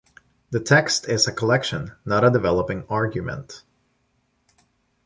The 0.49 0.59
text 0.59 1.07
is 1.07 1.27
a 1.27 1.31
collection, 1.31 1.91
not 2.05 2.23
a 2.23 2.31
developing 2.31 2.85
argument. 2.89 3.63